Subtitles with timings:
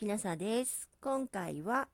[0.00, 0.88] きなさです。
[1.02, 1.86] 今回は、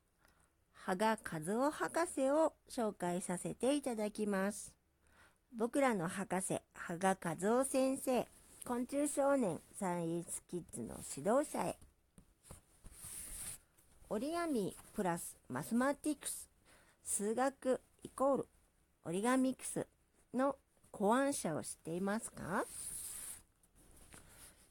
[0.85, 4.73] 羽賀和夫博士を紹介させていただきます。
[5.59, 8.25] 僕らの博士、羽賀和夫先生、
[8.65, 11.77] 昆虫少年サイエンスキッズの指導者へ。
[14.09, 16.49] 折り紙プラスマスマティクス、
[17.03, 18.47] 数学イコール
[19.05, 19.85] 折り紙クス
[20.33, 20.55] の
[20.93, 22.65] 考案者を知っていますか？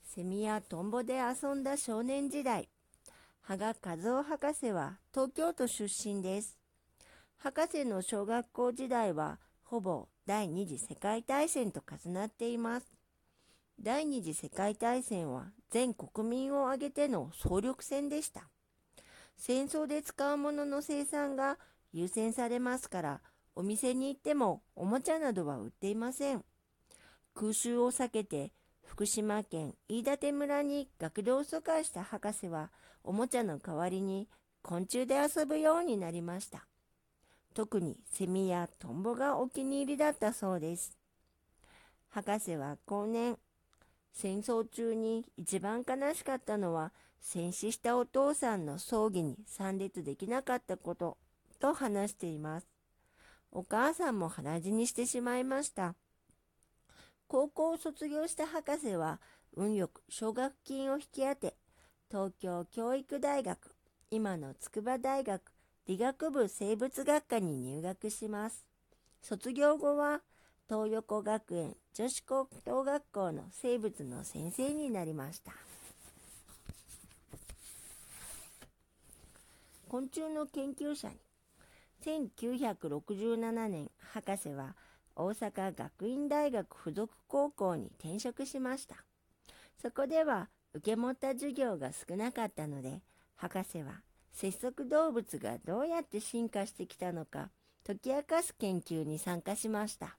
[0.06, 2.70] セミやトンボで遊んだ少年時代、
[3.48, 6.58] 羽賀和夫博士は東京都出身です。
[7.38, 12.88] 博士の小学校時代はほぼ第二次世界大戦と重なっています。
[13.80, 18.50] 第二次世界大戦は全国民を挙げての総力戦でした。
[19.38, 21.60] 戦争で使うものの生産が
[21.94, 23.22] 優先されますから、
[23.54, 26.44] お店に行ってもおもちゃなどは売っていません。
[27.36, 28.54] 空襲を避けて
[28.86, 32.72] 福島県飯舘村に学童疎開した博士は
[33.04, 34.28] おもちゃの代わりに
[34.62, 36.66] 昆虫で遊ぶようになりました。
[37.54, 40.98] 特にセミやトンボがお気に入りだったそうです。
[42.10, 43.38] 博士は後年、
[44.14, 51.18] 戦争中に一番悲しかったのは戦死したお父さんの葬儀に参列できなかったこと
[51.60, 52.68] と話しています。
[53.52, 55.96] お母さんも鼻血にしてしまいました。
[57.28, 59.20] 高校を卒業した博士は
[59.56, 61.56] 運よく奨学金を引き当て、
[62.10, 63.76] 東京教育大学、
[64.12, 65.42] 今の筑波大学
[65.88, 68.66] 理学部生物学科に入学します。
[69.22, 70.22] 卒業後は
[70.68, 75.52] 東横学園女子高等学校の生物の先生になりました。
[79.88, 81.16] 昆虫の研究者に
[82.04, 84.76] 1967年博士は
[85.16, 89.06] 大阪学院大学附属高校に転職しました。
[89.82, 93.02] そこでは受け持った授業が少なかったので、
[93.36, 94.02] 博士は
[94.32, 97.50] 節足動物がどうやって進化してきたのか
[97.86, 100.18] 解き明かす研究に参加しました。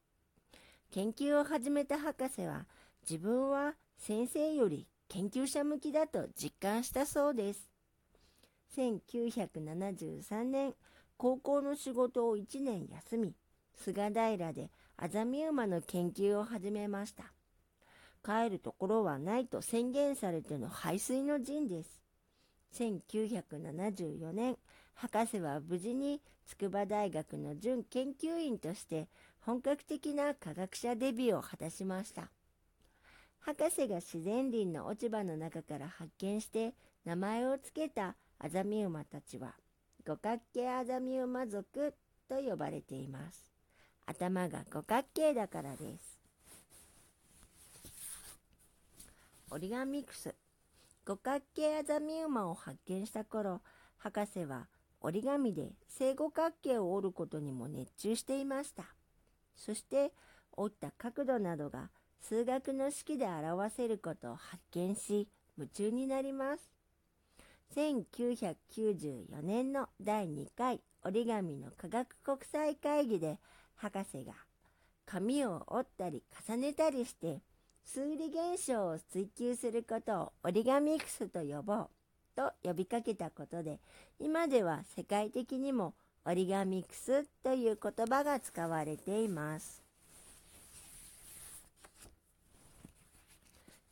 [0.91, 2.67] 研究を始めた博士は
[3.09, 7.71] 自分は先生より研究者向きだと実感したそうです。
[8.77, 10.75] 1973年、
[11.17, 13.35] 高校の仕事を1年休み、
[13.77, 17.25] 菅平でアザミウマの研究を始めました。
[18.25, 22.03] 帰るところはないと宣言されての排水の陣です。
[22.75, 24.57] 1974年、
[24.95, 29.09] 博士は無事に筑波大学の準研究員として
[29.41, 32.31] 本格的な科学者デビューを果たしました。
[33.41, 39.55] 博士が自然林の落ち葉の中から発見して名前を付けたアザミウマたちは
[40.05, 41.95] 五角形アザミウマ族
[42.29, 43.56] と呼ばれています。
[44.07, 46.19] 頭が五角形だからです。
[49.51, 50.35] 折り紙ミクス。
[51.05, 53.61] 五角形アザミウマを発見した頃
[53.99, 54.67] 博士は
[55.01, 58.85] 折り紙で正五角形を折ることにも熱中していました。
[59.55, 60.13] そして
[60.53, 61.91] 折った角度などが
[62.21, 66.71] 数学の式で表せることを発見し夢中になります。
[67.75, 73.39] 1994年の第2回折り紙の科学国際会議で
[73.77, 74.33] 博士が
[75.07, 77.41] 紙を折ったり重ねたりして
[77.85, 81.89] 数理現象を追求することを折り紙ミクスと呼ぼう
[82.35, 83.79] と呼びかけたことで
[84.19, 85.95] 今では世界的にも
[86.25, 89.87] 折り紙ミクスという言葉が使われています。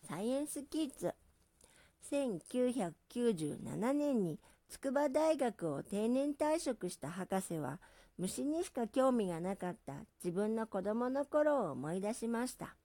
[0.08, 1.14] サイエンスキッズ
[2.10, 7.78] 1997年に筑波大学を定年退職した博士は
[8.19, 12.76] 虫にしか興味がなかった自分の子供の頃を思い出しました。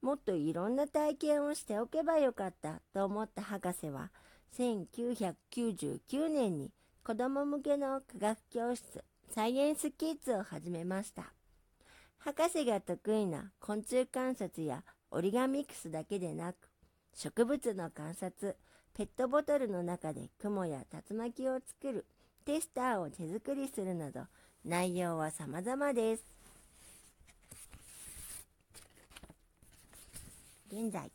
[0.00, 4.10] もっといろんな体験をしておけばよかったと思った博士は
[4.56, 6.70] 1999年に
[7.02, 11.32] 子供向けの科学教室サイエンスキッズを始めました。
[12.18, 16.56] 博士が得意な昆虫観察や折り紙ミクスだけでなく
[17.14, 18.56] 植物の観察
[18.94, 22.06] ペットボトルの中で雲や竜巻を作る
[22.44, 24.20] テスターを手作りするなど
[24.64, 26.24] 内容は様々です。
[30.72, 31.12] 現在、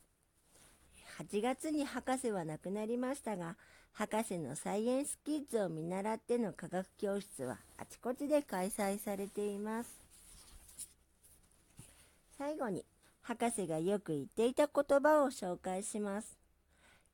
[1.17, 3.55] 8月に博士は亡くなりましたが、
[3.91, 9.89] 博士のサイエンスキッズを見習っての科学教室はあちこちで開催されています。
[12.37, 12.85] 最後に、
[13.23, 16.37] 博士がよく言っていた言葉を紹介します。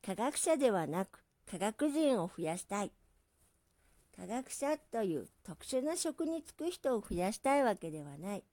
[0.05, 2.91] 科学者ではなく、科学人を増やしたい。
[4.15, 8.43] 科学者という特殊な職に就く人を増やしたいわけではない。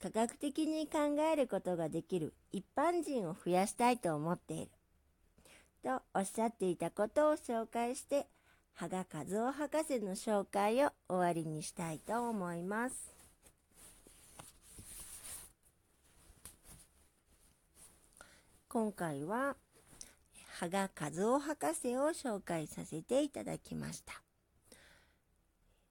[0.00, 4.70] 科学的に考えることができる一般人を増やしたいと思っている。
[5.82, 8.26] とおっしゃっていたことを紹介して、
[8.74, 13.12] 羽賀和夫博士の紹介を終わりにしたいと思います。
[18.68, 19.56] 今回は
[20.58, 24.20] 羽賀和夫博士を紹介させていただきました。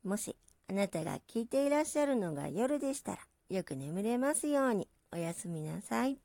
[0.06, 0.36] もし
[0.70, 3.18] あなたが聞いていらっしゃるのが夜でしたら
[3.50, 6.25] よく眠れますようにおやすみなさい。